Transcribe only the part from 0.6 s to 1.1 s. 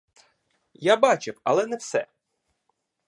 Я